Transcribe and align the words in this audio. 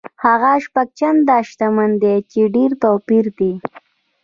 هغه 0.25 0.51
شپږ 0.65 0.87
چنده 0.99 1.37
شتمن 1.49 1.91
دی 2.01 2.15
چې 2.31 2.41
ډېر 2.55 2.71
توپیر 2.83 3.25
دی. 3.37 3.53